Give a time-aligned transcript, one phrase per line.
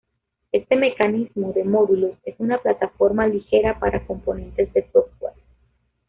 [0.51, 5.35] Este mecanismo de módulos es una plataforma ligera para componentes de software.